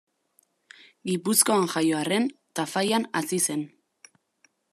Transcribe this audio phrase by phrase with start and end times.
[1.09, 2.27] Gipuzkoan jaio arren
[2.61, 3.67] Tafallan hazi zen.